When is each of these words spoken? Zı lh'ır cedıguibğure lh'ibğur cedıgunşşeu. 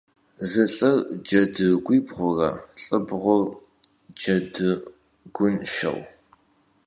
Zı 0.49 0.63
lh'ır 0.75 0.97
cedıguibğure 1.27 2.51
lh'ibğur 2.81 3.43
cedıgunşşeu. 4.21 5.99